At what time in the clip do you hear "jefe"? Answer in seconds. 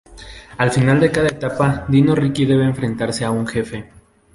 3.45-3.91